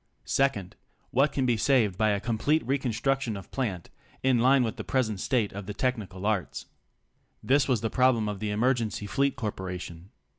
[0.25, 0.75] Second,
[1.11, 3.91] what can be saved by a complete recon struction of plant
[4.23, 6.65] in line with the present state of the tech nical arts.
[7.43, 10.09] This was the problem of the Emergency Fleet Corporation.